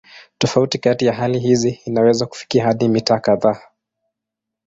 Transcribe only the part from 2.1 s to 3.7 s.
kufikia hadi mita kadhaa.